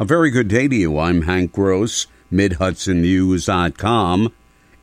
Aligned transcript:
A 0.00 0.04
very 0.06 0.30
good 0.30 0.48
day 0.48 0.66
to 0.66 0.74
you. 0.74 0.98
I'm 0.98 1.22
Hank 1.22 1.52
Gross, 1.52 2.06
MidHudsonNews.com. 2.32 4.32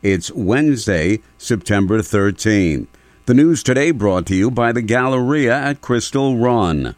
It's 0.03 0.31
Wednesday, 0.31 1.19
September 1.39 2.01
13th. 2.01 2.85
The 3.25 3.33
news 3.33 3.63
today 3.63 3.89
brought 3.89 4.27
to 4.27 4.35
you 4.35 4.51
by 4.51 4.71
the 4.71 4.83
Galleria 4.83 5.55
at 5.55 5.81
Crystal 5.81 6.37
Run. 6.37 6.93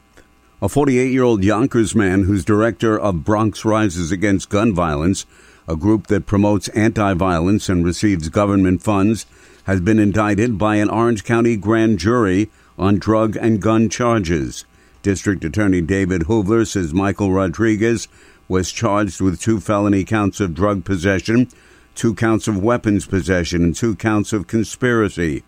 A 0.62 0.68
48 0.68 1.14
year 1.14 1.24
old 1.24 1.46
Yonkers 1.46 1.96
man 1.96 2.24
who's 2.24 2.44
director 2.44 3.00
of 3.00 3.24
Bronx 3.24 3.64
Rises 3.64 4.12
Against 4.12 4.50
Gun 4.50 4.76
Violence, 4.76 5.26
a 5.66 5.78
group 5.78 6.08
that 6.08 6.26
promotes 6.26 6.68
anti 6.70 7.14
violence 7.14 7.70
and 7.70 7.86
receives 7.86 8.28
government 8.28 8.84
funds, 8.84 9.28
has 9.64 9.80
been 9.80 9.98
indicted 9.98 10.58
by 10.58 10.76
an 10.76 10.90
Orange 10.90 11.24
County 11.24 11.56
grand 11.56 12.00
jury 12.00 12.50
on 12.78 13.00
drug 13.00 13.38
and 13.38 13.62
gun 13.62 13.88
charges. 13.88 14.66
District 15.02 15.44
Attorney 15.46 15.82
David 15.82 16.24
Hoovler 16.24 16.68
says 16.68 16.94
Michael 16.94 17.32
Rodriguez 17.32 18.08
was 18.50 18.72
charged 18.72 19.22
with 19.22 19.40
two 19.40 19.60
felony 19.60 20.04
counts 20.04 20.40
of 20.40 20.54
drug 20.54 20.84
possession, 20.84 21.48
two 21.96 22.14
counts 22.14 22.48
of 22.48 22.62
weapons 22.62 23.06
possession, 23.06 23.64
and 23.64 23.76
two 23.76 23.96
counts 23.96 24.34
of 24.34 24.48
conspiracy. 24.48 25.44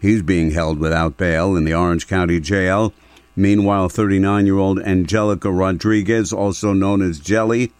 He's 0.00 0.22
being 0.22 0.50
held 0.50 0.78
without 0.78 1.16
bail 1.16 1.54
in 1.54 1.64
the 1.64 1.74
Orange 1.74 2.08
County 2.08 2.40
Jail. 2.40 2.92
Meanwhile, 3.36 3.90
39 3.90 4.46
year 4.46 4.58
old 4.58 4.80
Angelica 4.80 5.52
Rodriguez, 5.52 6.32
also 6.32 6.72
known 6.72 7.02
as 7.02 7.20
Jelly, 7.20 7.72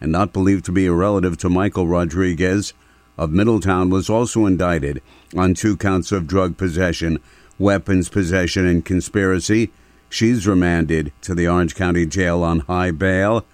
and 0.00 0.12
not 0.12 0.32
believed 0.32 0.64
to 0.66 0.72
be 0.72 0.86
a 0.86 0.92
relative 0.92 1.38
to 1.38 1.48
Michael 1.48 1.86
Rodriguez 1.86 2.74
of 3.16 3.30
Middletown, 3.30 3.88
was 3.88 4.10
also 4.10 4.44
indicted 4.44 5.00
on 5.36 5.54
two 5.54 5.76
counts 5.76 6.12
of 6.12 6.26
drug 6.26 6.56
possession, 6.58 7.20
weapons 7.58 8.08
possession, 8.08 8.66
and 8.66 8.84
conspiracy. 8.84 9.70
She's 10.14 10.46
remanded 10.46 11.12
to 11.22 11.34
the 11.34 11.48
Orange 11.48 11.74
County 11.74 12.06
Jail 12.06 12.44
on 12.44 12.60
high 12.60 12.92
bail. 12.92 13.44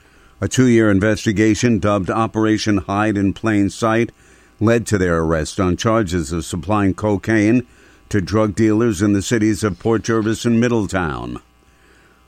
A 0.43 0.47
two 0.47 0.67
year 0.67 0.91
investigation 0.91 1.79
dubbed 1.79 2.11
Operation 2.11 2.77
Hide 2.77 3.17
in 3.17 3.33
Plain 3.33 3.71
Sight 3.71 4.13
led 4.61 4.87
to 4.89 4.99
their 4.99 5.21
arrest 5.21 5.59
on 5.59 5.79
charges 5.79 6.33
of 6.33 6.45
supplying 6.45 6.93
cocaine 6.93 7.67
to 8.11 8.21
drug 8.21 8.55
dealers 8.55 9.01
in 9.01 9.15
the 9.15 9.23
cities 9.23 9.65
of 9.65 9.79
Port 9.79 10.03
Jervis 10.03 10.45
and 10.45 10.61
Middletown. 10.61 11.41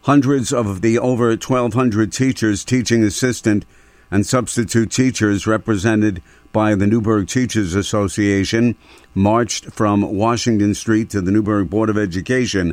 Hundreds 0.05 0.51
of 0.51 0.81
the 0.81 0.99
over 0.99 1.29
1,200 1.29 2.11
teachers, 2.11 2.65
teaching 2.65 3.05
assistant, 3.05 3.67
and 4.11 4.25
substitute 4.25 4.91
teachers 4.91 5.47
represented 5.47 6.23
by 6.55 6.75
the 6.75 6.87
Newburgh 6.87 7.29
Teachers 7.29 7.75
Association 7.75 8.77
marched 9.15 9.67
from 9.67 10.01
Washington 10.01 10.73
Street 10.73 11.11
to 11.11 11.21
the 11.21 11.31
Newburgh 11.31 11.69
Board 11.69 11.91
of 11.91 11.99
Education 11.99 12.73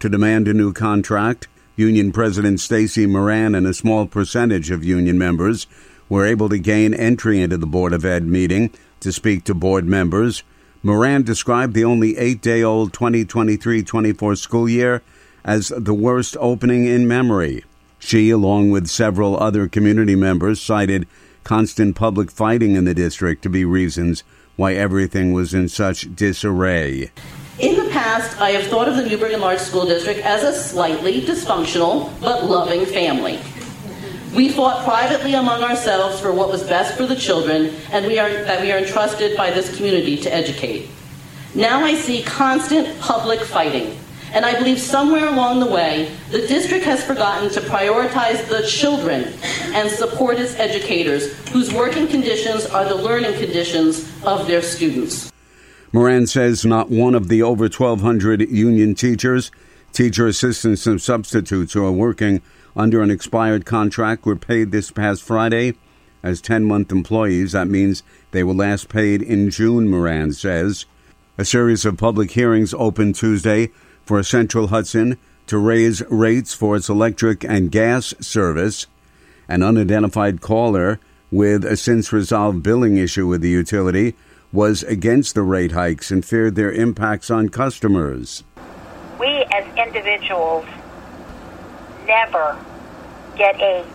to 0.00 0.08
demand 0.08 0.48
a 0.48 0.54
new 0.54 0.72
contract. 0.72 1.46
Union 1.76 2.12
President 2.12 2.60
Stacy 2.60 3.06
Moran 3.06 3.54
and 3.54 3.66
a 3.66 3.72
small 3.72 4.06
percentage 4.06 4.70
of 4.70 4.84
union 4.84 5.16
members 5.16 5.66
were 6.08 6.26
able 6.26 6.48
to 6.48 6.58
gain 6.58 6.92
entry 6.92 7.40
into 7.40 7.56
the 7.56 7.66
Board 7.66 7.92
of 7.92 8.04
Ed 8.04 8.26
meeting 8.26 8.70
to 8.98 9.12
speak 9.12 9.44
to 9.44 9.54
board 9.54 9.86
members. 9.86 10.42
Moran 10.82 11.22
described 11.22 11.74
the 11.74 11.84
only 11.84 12.16
eight 12.18 12.40
day 12.40 12.62
old 12.62 12.92
2023 12.92 13.82
24 13.82 14.36
school 14.36 14.68
year 14.68 15.02
as 15.44 15.72
the 15.76 15.94
worst 15.94 16.36
opening 16.40 16.86
in 16.86 17.06
memory. 17.06 17.64
She, 17.98 18.30
along 18.30 18.70
with 18.70 18.88
several 18.88 19.38
other 19.38 19.68
community 19.68 20.16
members, 20.16 20.60
cited 20.60 21.06
constant 21.44 21.96
public 21.96 22.30
fighting 22.30 22.74
in 22.74 22.84
the 22.84 22.94
district 22.94 23.42
to 23.42 23.50
be 23.50 23.64
reasons 23.64 24.24
why 24.56 24.74
everything 24.74 25.32
was 25.32 25.54
in 25.54 25.68
such 25.68 26.14
disarray. 26.14 27.10
In 27.60 27.76
the 27.76 27.90
past, 27.90 28.40
I 28.40 28.52
have 28.52 28.68
thought 28.68 28.88
of 28.88 28.96
the 28.96 29.04
Newburgh 29.04 29.32
Enlarged 29.32 29.60
School 29.60 29.84
District 29.84 30.20
as 30.20 30.42
a 30.42 30.58
slightly 30.58 31.20
dysfunctional 31.20 32.10
but 32.18 32.46
loving 32.46 32.86
family. 32.86 33.38
We 34.34 34.48
fought 34.48 34.82
privately 34.82 35.34
among 35.34 35.62
ourselves 35.62 36.18
for 36.18 36.32
what 36.32 36.48
was 36.48 36.62
best 36.62 36.96
for 36.96 37.04
the 37.04 37.14
children 37.14 37.74
and 37.92 38.06
we 38.06 38.18
are, 38.18 38.30
that 38.30 38.62
we 38.62 38.72
are 38.72 38.78
entrusted 38.78 39.36
by 39.36 39.50
this 39.50 39.76
community 39.76 40.16
to 40.22 40.34
educate. 40.34 40.88
Now 41.54 41.84
I 41.84 41.96
see 41.96 42.22
constant 42.22 42.98
public 42.98 43.40
fighting, 43.40 43.98
and 44.32 44.46
I 44.46 44.58
believe 44.58 44.80
somewhere 44.80 45.28
along 45.28 45.60
the 45.60 45.66
way, 45.66 46.16
the 46.30 46.46
district 46.46 46.86
has 46.86 47.04
forgotten 47.04 47.50
to 47.50 47.60
prioritize 47.60 48.48
the 48.48 48.66
children 48.66 49.34
and 49.74 49.90
support 49.90 50.38
its 50.38 50.54
educators, 50.54 51.36
whose 51.50 51.74
working 51.74 52.08
conditions 52.08 52.64
are 52.64 52.86
the 52.86 52.94
learning 52.94 53.34
conditions 53.34 54.10
of 54.22 54.46
their 54.46 54.62
students. 54.62 55.29
Moran 55.92 56.28
says 56.28 56.64
not 56.64 56.88
one 56.88 57.16
of 57.16 57.26
the 57.26 57.42
over 57.42 57.64
1,200 57.64 58.48
union 58.48 58.94
teachers, 58.94 59.50
teacher 59.92 60.28
assistants, 60.28 60.86
and 60.86 61.02
substitutes 61.02 61.72
who 61.72 61.84
are 61.84 61.90
working 61.90 62.42
under 62.76 63.02
an 63.02 63.10
expired 63.10 63.66
contract 63.66 64.24
were 64.24 64.36
paid 64.36 64.70
this 64.70 64.92
past 64.92 65.20
Friday 65.20 65.74
as 66.22 66.40
10 66.40 66.64
month 66.64 66.92
employees. 66.92 67.52
That 67.52 67.66
means 67.66 68.04
they 68.30 68.44
were 68.44 68.54
last 68.54 68.88
paid 68.88 69.20
in 69.20 69.50
June, 69.50 69.88
Moran 69.88 70.32
says. 70.32 70.86
A 71.36 71.44
series 71.44 71.84
of 71.84 71.98
public 71.98 72.30
hearings 72.30 72.72
opened 72.74 73.16
Tuesday 73.16 73.70
for 74.04 74.22
Central 74.22 74.68
Hudson 74.68 75.18
to 75.48 75.58
raise 75.58 76.02
rates 76.08 76.54
for 76.54 76.76
its 76.76 76.88
electric 76.88 77.42
and 77.42 77.72
gas 77.72 78.14
service. 78.20 78.86
An 79.48 79.64
unidentified 79.64 80.40
caller 80.40 81.00
with 81.32 81.64
a 81.64 81.76
since 81.76 82.12
resolved 82.12 82.62
billing 82.62 82.96
issue 82.96 83.26
with 83.26 83.40
the 83.40 83.48
utility 83.48 84.14
was 84.52 84.82
against 84.82 85.34
the 85.34 85.42
rate 85.42 85.72
hikes 85.72 86.10
and 86.10 86.24
feared 86.24 86.56
their 86.56 86.72
impacts 86.72 87.30
on 87.30 87.48
customers. 87.48 88.42
We 89.18 89.44
as 89.52 89.64
individuals 89.76 90.66
never 92.06 92.58
get 93.36 93.60
a 93.60 93.86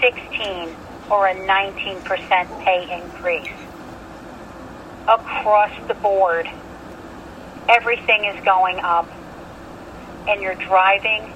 16 0.00 0.76
or 1.10 1.28
a 1.28 1.34
19% 1.34 2.64
pay 2.64 3.02
increase. 3.02 3.48
Across 5.08 5.88
the 5.88 5.94
board, 5.94 6.48
everything 7.68 8.24
is 8.24 8.44
going 8.44 8.78
up, 8.80 9.10
and 10.28 10.40
you're 10.42 10.54
driving 10.54 11.32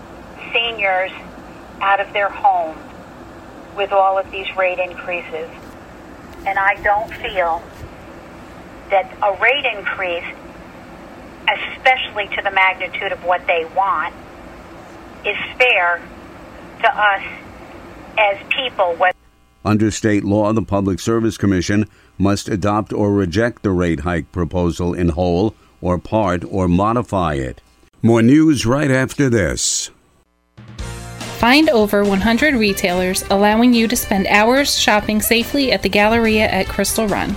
seniors 0.53 1.10
out 1.81 2.00
of 2.00 2.12
their 2.12 2.28
home 2.28 2.76
with 3.76 3.93
all 3.93 4.19
of 4.19 4.31
these 4.31 4.47
rate 4.56 4.78
increases. 4.78 5.48
And 6.47 6.58
I 6.58 6.81
don't 6.82 7.12
feel 7.14 7.62
that 8.91 9.13
a 9.23 9.41
rate 9.41 9.65
increase, 9.77 10.25
especially 11.49 12.29
to 12.37 12.43
the 12.43 12.51
magnitude 12.51 13.13
of 13.13 13.25
what 13.25 13.47
they 13.47 13.65
want, 13.77 14.15
is 15.25 15.37
fair 15.59 16.03
to 16.81 16.89
us 16.89 17.23
as 18.19 18.39
people. 18.51 18.97
Under 19.65 19.91
state 19.91 20.25
law, 20.25 20.53
the 20.53 20.63
Public 20.63 21.01
Service 21.01 21.37
Commission 21.37 21.87
must 22.19 22.49
adopt 22.49 22.93
or 22.93 23.13
reject 23.13 23.63
the 23.63 23.73
rate 23.73 24.01
hike 24.01 24.31
proposal 24.31 24.95
in 24.95 25.11
whole 25.11 25.55
or 25.81 25.99
part 25.99 26.45
or 26.49 26.69
modify 26.69 27.35
it. 27.35 27.61
More 28.03 28.23
news 28.23 28.65
right 28.65 28.91
after 28.91 29.29
this. 29.29 29.91
Find 31.39 31.69
over 31.69 32.03
100 32.03 32.55
retailers 32.55 33.25
allowing 33.31 33.75
you 33.75 33.89
to 33.89 33.97
spend 33.97 34.27
hours 34.29 34.79
shopping 34.79 35.21
safely 35.21 35.71
at 35.71 35.83
the 35.83 35.89
Galleria 35.89 36.47
at 36.49 36.67
Crystal 36.67 37.07
Run. 37.07 37.37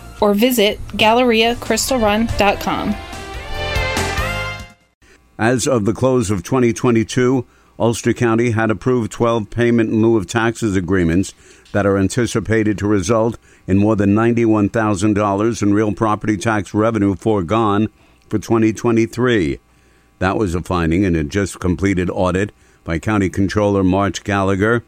or 0.21 0.33
visit 0.33 0.79
GalleriaCrystalRun.com. 0.89 2.95
As 5.37 5.67
of 5.67 5.85
the 5.85 5.93
close 5.93 6.29
of 6.29 6.43
2022, 6.43 7.45
Ulster 7.79 8.13
County 8.13 8.51
had 8.51 8.69
approved 8.69 9.11
12 9.11 9.49
payment 9.49 9.89
in 9.89 10.03
lieu 10.03 10.15
of 10.15 10.27
taxes 10.27 10.75
agreements 10.75 11.33
that 11.71 11.87
are 11.87 11.97
anticipated 11.97 12.77
to 12.77 12.85
result 12.85 13.39
in 13.65 13.79
more 13.79 13.95
than 13.95 14.13
$91,000 14.13 15.63
in 15.63 15.73
real 15.73 15.91
property 15.91 16.37
tax 16.37 16.75
revenue 16.75 17.15
foregone 17.15 17.87
for 18.29 18.37
2023. 18.37 19.59
That 20.19 20.37
was 20.37 20.53
a 20.53 20.61
finding 20.61 21.03
in 21.03 21.15
a 21.15 21.23
just 21.23 21.59
completed 21.59 22.11
audit 22.11 22.51
by 22.83 22.99
County 22.99 23.29
Controller 23.29 23.83
March 23.83 24.23
Gallagher. 24.23 24.83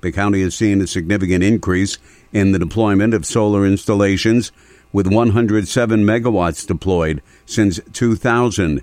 The 0.00 0.12
county 0.12 0.42
has 0.42 0.54
seen 0.54 0.80
a 0.80 0.86
significant 0.86 1.44
increase 1.44 1.98
in 2.32 2.52
the 2.52 2.58
deployment 2.58 3.12
of 3.14 3.26
solar 3.26 3.66
installations, 3.66 4.52
with 4.92 5.06
107 5.06 6.04
megawatts 6.04 6.66
deployed 6.66 7.22
since 7.46 7.80
2000. 7.92 8.82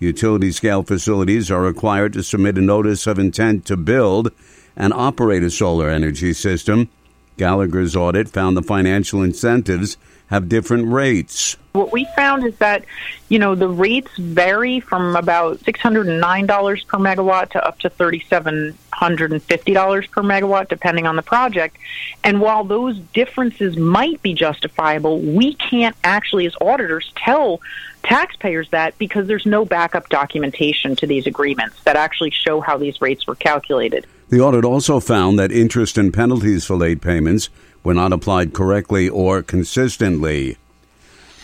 Utility 0.00 0.50
scale 0.50 0.82
facilities 0.82 1.50
are 1.50 1.62
required 1.62 2.12
to 2.14 2.22
submit 2.22 2.58
a 2.58 2.60
notice 2.60 3.06
of 3.06 3.18
intent 3.18 3.64
to 3.66 3.76
build 3.76 4.32
and 4.76 4.92
operate 4.92 5.42
a 5.42 5.50
solar 5.50 5.88
energy 5.88 6.32
system. 6.32 6.88
Gallagher's 7.36 7.96
audit 7.96 8.28
found 8.28 8.56
the 8.56 8.62
financial 8.62 9.22
incentives 9.22 9.96
have 10.28 10.48
different 10.48 10.88
rates. 10.88 11.56
What 11.72 11.92
we 11.92 12.06
found 12.16 12.44
is 12.44 12.56
that, 12.58 12.84
you 13.28 13.38
know, 13.38 13.54
the 13.54 13.68
rates 13.68 14.10
vary 14.16 14.80
from 14.80 15.16
about 15.16 15.58
$609 15.60 16.86
per 16.86 16.98
megawatt 16.98 17.50
to 17.50 17.62
up 17.66 17.78
to 17.80 17.90
$3,750 17.90 20.10
per 20.10 20.22
megawatt, 20.22 20.68
depending 20.68 21.06
on 21.06 21.16
the 21.16 21.22
project. 21.22 21.76
And 22.22 22.40
while 22.40 22.64
those 22.64 22.98
differences 23.12 23.76
might 23.76 24.22
be 24.22 24.32
justifiable, 24.34 25.20
we 25.20 25.54
can't 25.54 25.96
actually, 26.04 26.46
as 26.46 26.54
auditors, 26.60 27.12
tell 27.16 27.60
taxpayers 28.04 28.68
that 28.70 28.96
because 28.98 29.26
there's 29.26 29.46
no 29.46 29.64
backup 29.64 30.08
documentation 30.08 30.94
to 30.96 31.06
these 31.06 31.26
agreements 31.26 31.82
that 31.82 31.96
actually 31.96 32.30
show 32.30 32.60
how 32.60 32.78
these 32.78 33.00
rates 33.00 33.26
were 33.26 33.34
calculated. 33.34 34.06
The 34.34 34.40
audit 34.40 34.64
also 34.64 34.98
found 34.98 35.38
that 35.38 35.52
interest 35.52 35.96
and 35.96 36.12
penalties 36.12 36.64
for 36.64 36.74
late 36.74 37.00
payments 37.00 37.50
were 37.84 37.94
not 37.94 38.12
applied 38.12 38.52
correctly 38.52 39.08
or 39.08 39.44
consistently. 39.44 40.56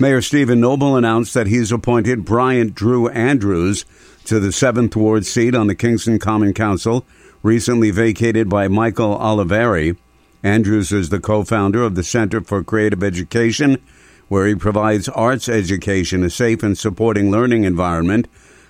Mayor 0.01 0.21
Stephen 0.21 0.59
Noble 0.59 0.97
announced 0.97 1.33
that 1.35 1.47
he's 1.47 1.71
appointed 1.71 2.25
Bryant 2.25 2.75
Drew 2.75 3.09
Andrews 3.11 3.85
to 4.25 4.41
the 4.41 4.49
7th 4.49 4.97
Ward 4.97 5.25
seat 5.25 5.55
on 5.55 5.69
the 5.69 5.77
Kingston 5.77 6.19
Common 6.19 6.53
Council, 6.53 7.07
recently 7.45 7.93
vacated 7.93 8.49
by 8.49 8.67
Michael 8.67 9.17
Oliveri. 9.17 9.97
Andrews 10.43 10.91
is 10.91 11.11
the 11.11 11.21
co 11.21 11.45
founder 11.45 11.85
of 11.85 11.95
the 11.95 12.03
Center 12.03 12.41
for 12.41 12.65
Creative 12.65 13.05
Education, 13.05 13.81
where 14.27 14.49
he 14.49 14.57
provides 14.57 15.09
arts 15.11 15.49
education, 15.49 16.25
a 16.25 16.31
safe 16.31 16.65
and 16.65 16.77
supporting 16.77 17.31
learning 17.31 17.63
environment, 17.63 18.27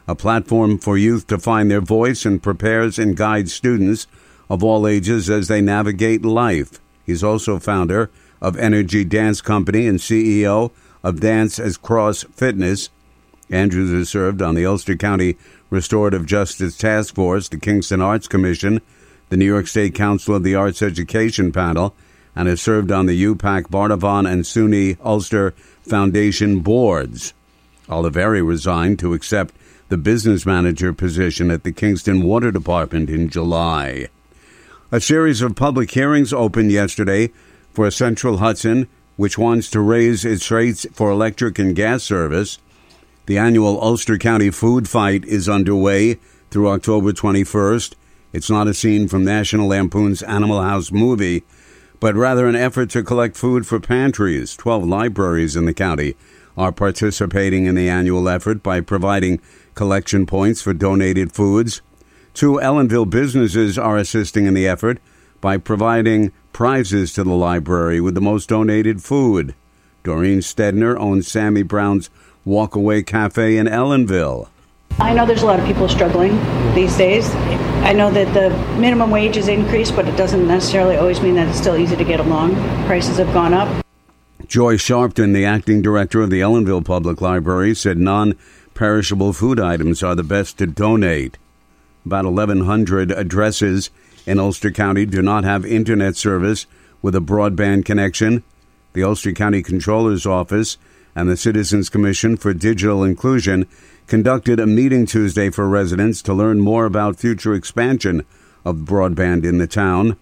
a 0.08 0.14
platform 0.14 0.79
for 0.79 0.99
youth 0.99 1.26
to 1.29 1.38
find 1.38 1.70
their 1.70 1.81
voice, 1.81 2.25
and 2.25 2.43
prepares 2.43 2.99
and 2.99 3.17
guides 3.17 3.52
students 3.52 4.06
of 4.49 4.64
all 4.64 4.87
ages 4.87 5.31
as 5.31 5.49
they 5.49 5.61
navigate 5.61 6.25
life. 6.25 6.81
He's 7.06 7.23
also 7.23 7.58
founder 7.58 8.11
of 8.41 8.56
Energy 8.56 9.05
Dance 9.05 9.41
Company 9.41 9.87
and 9.87 9.99
CEO 9.99 10.70
of 11.02 11.20
Dance 11.20 11.58
as 11.58 11.76
Cross 11.76 12.25
Fitness. 12.32 12.91
Andrews 13.50 13.91
has 13.91 14.08
served 14.08 14.43
on 14.43 14.55
the 14.55 14.67
Ulster 14.67 14.97
County 14.97 15.37
Restorative 15.70 16.26
Justice 16.26 16.76
Task 16.76 17.14
Force, 17.14 17.49
the 17.49 17.58
Kingston 17.58 18.00
Arts 18.00 18.29
Commission, 18.29 18.81
the 19.29 19.37
New 19.37 19.46
York 19.46 19.67
State 19.67 19.94
Council 19.94 20.35
of 20.35 20.43
the 20.43 20.55
Arts 20.55 20.82
Education 20.82 21.53
Panel, 21.53 21.94
and 22.35 22.49
has 22.49 22.61
served 22.61 22.91
on 22.91 23.06
the 23.06 23.25
UPAC 23.25 23.64
Bardavon 23.64 24.31
and 24.31 24.44
SUNY 24.44 24.96
Ulster 25.05 25.53
Foundation 25.82 26.61
boards. 26.61 27.35
Oliveri 27.88 28.46
resigned 28.46 28.99
to 29.00 29.14
accept 29.14 29.55
the 29.91 29.99
business 29.99 30.47
manager 30.47 30.93
position 30.93 31.51
at 31.51 31.65
the 31.65 31.73
Kingston 31.73 32.23
Water 32.23 32.51
Department 32.51 33.11
in 33.11 33.29
July. 33.29 34.09
A 34.91 35.01
series 35.01 35.43
of 35.43 35.57
public 35.57 35.91
hearings 35.91 36.33
opened 36.33 36.73
yesterday 36.73 37.31
for 37.73 37.91
Central 37.91 38.39
Hudson 38.39 38.89
which 39.21 39.37
wants 39.37 39.69
to 39.69 39.81
raise 39.81 40.25
its 40.25 40.51
rates 40.51 40.87
for 40.95 41.11
electric 41.11 41.59
and 41.59 41.77
gas 41.77 42.03
service. 42.03 42.59
The 43.27 43.37
annual 43.37 43.79
Ulster 43.83 44.17
County 44.17 44.51
Food 44.51 44.89
Fight 44.89 45.27
is 45.27 45.47
underway 45.47 46.15
through 46.51 46.71
October 46.71 47.13
21st. 47.13 47.97
It's 48.33 48.49
not 48.49 48.67
a 48.67 48.73
scene 48.73 49.09
from 49.09 49.23
National 49.23 49.69
Lampoon's 49.69 50.23
Animal 50.23 50.63
House 50.63 50.91
movie, 50.91 51.43
but 52.01 52.15
rather 52.15 52.47
an 52.47 52.57
effort 52.57 52.89
to 52.91 53.03
collect 53.03 53.37
food 53.37 53.67
for 53.67 53.79
pantries. 53.79 54.57
Twelve 54.57 54.87
libraries 54.87 55.55
in 55.55 55.67
the 55.67 55.75
county 55.75 56.17
are 56.57 56.73
participating 56.73 57.67
in 57.67 57.75
the 57.75 57.91
annual 57.91 58.27
effort 58.27 58.63
by 58.63 58.81
providing 58.81 59.39
collection 59.81 60.27
points 60.27 60.61
for 60.61 60.75
donated 60.75 61.32
foods. 61.32 61.81
Two 62.35 62.61
Ellenville 62.62 63.09
businesses 63.09 63.79
are 63.79 63.97
assisting 63.97 64.44
in 64.44 64.53
the 64.53 64.69
effort 64.69 64.99
by 65.41 65.56
providing 65.56 66.32
prizes 66.53 67.15
to 67.15 67.25
the 67.25 67.32
library 67.32 67.99
with 67.99 68.15
the 68.15 68.21
most 68.21 68.50
donated 68.50 69.03
food. 69.03 69.55
Doreen 70.03 70.41
Stedner 70.41 70.99
owns 70.99 71.29
Sammy 71.29 71.62
Brown's 71.62 72.11
Walkaway 72.47 73.06
Cafe 73.06 73.56
in 73.56 73.67
Ellenville. 73.69 74.50
I 74.99 75.15
know 75.15 75.25
there's 75.25 75.44
a 75.44 75.47
lot 75.47 75.59
of 75.59 75.65
people 75.65 75.88
struggling 75.88 76.37
these 76.75 76.94
days. 76.99 77.35
I 77.82 77.94
know 77.94 78.11
that 78.11 78.35
the 78.35 78.50
minimum 78.79 79.11
wage 79.11 79.38
is 79.38 79.49
increased, 79.49 79.97
but 79.97 80.06
it 80.06 80.17
doesn't 80.19 80.47
necessarily 80.47 80.97
always 80.97 81.23
mean 81.23 81.37
that 81.37 81.49
it's 81.49 81.56
still 81.56 81.79
easy 81.79 81.97
to 81.97 82.05
get 82.05 82.21
along. 82.21 82.55
Prices 82.85 83.17
have 83.17 83.32
gone 83.32 83.55
up. 83.55 83.82
Joy 84.47 84.77
Sharpton, 84.77 85.32
the 85.32 85.47
acting 85.47 85.81
director 85.81 86.21
of 86.21 86.29
the 86.29 86.41
Ellenville 86.41 86.85
Public 86.85 87.23
Library, 87.23 87.75
said 87.75 87.97
non 87.97 88.35
perishable 88.75 89.32
food 89.32 89.61
items 89.61 90.02
are 90.02 90.14
the 90.14 90.22
best 90.22 90.58
to 90.58 90.67
donate. 90.67 91.38
About 92.06 92.25
1,100 92.25 93.12
addresses 93.12 93.90
in 94.26 94.38
Ulster 94.38 94.70
County 94.70 95.06
do 95.06 95.22
not 95.22 95.44
have 95.44 95.67
internet 95.67 96.17
service 96.17 96.67
with 97.02 97.14
a 97.14 97.20
broadband 97.20 97.84
connection. 97.84 98.43
The 98.93 99.02
Ulster 99.02 99.32
County 99.32 99.62
Controller's 99.62 100.26
Office 100.26 100.78
and 101.14 101.28
the 101.28 101.37
Citizens 101.37 101.88
Commission 101.88 102.37
for 102.37 102.55
Digital 102.55 103.05
Inclusion 103.05 103.67
conducted 104.06 104.58
a 104.58 104.67
meeting 104.67 105.06
Tuesday 105.06 105.50
for 105.50 105.69
residents 105.69 106.22
to 106.22 106.34
learn 106.34 106.61
more 106.61 106.84
about 106.84 107.19
future 107.19 107.55
expansion 107.55 108.25
of 108.64 108.76
broadband 108.78 109.44
in 109.44 109.58
the 109.58 109.67
town. 109.67 110.17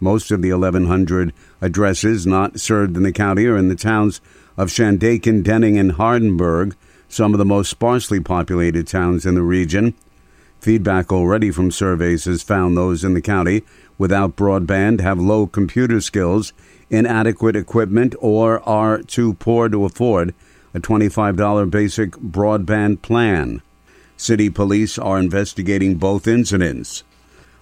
Most 0.00 0.30
of 0.30 0.42
the 0.42 0.52
1,100 0.52 1.32
addresses 1.60 2.26
not 2.26 2.60
served 2.60 2.96
in 2.96 3.02
the 3.02 3.12
county 3.12 3.46
are 3.46 3.56
in 3.56 3.68
the 3.68 3.74
towns 3.74 4.20
of 4.56 4.68
Shandaken, 4.68 5.42
Denning, 5.42 5.78
and 5.78 5.92
Hardenburgh, 5.92 6.76
some 7.14 7.32
of 7.32 7.38
the 7.38 7.44
most 7.44 7.70
sparsely 7.70 8.18
populated 8.18 8.88
towns 8.88 9.24
in 9.24 9.36
the 9.36 9.42
region. 9.42 9.94
Feedback 10.58 11.12
already 11.12 11.52
from 11.52 11.70
surveys 11.70 12.24
has 12.24 12.42
found 12.42 12.76
those 12.76 13.04
in 13.04 13.14
the 13.14 13.22
county 13.22 13.62
without 13.98 14.34
broadband 14.34 15.00
have 15.00 15.20
low 15.20 15.46
computer 15.46 16.00
skills, 16.00 16.52
inadequate 16.90 17.54
equipment, 17.54 18.16
or 18.18 18.60
are 18.68 19.00
too 19.00 19.34
poor 19.34 19.68
to 19.68 19.84
afford 19.84 20.34
a 20.74 20.80
$25 20.80 21.70
basic 21.70 22.10
broadband 22.12 23.00
plan. 23.00 23.62
City 24.16 24.50
police 24.50 24.98
are 24.98 25.20
investigating 25.20 25.94
both 25.94 26.26
incidents. 26.26 27.04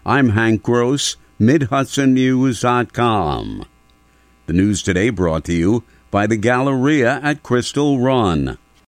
I'm 0.06 0.30
Hank 0.30 0.62
Gross, 0.62 1.18
MidHudsonNews.com. 1.38 3.66
The 4.46 4.52
news 4.52 4.82
today 4.82 5.10
brought 5.10 5.44
to 5.44 5.52
you 5.52 5.84
by 6.10 6.26
the 6.26 6.38
Galleria 6.38 7.20
at 7.22 7.42
Crystal 7.42 7.98
Run. 7.98 8.56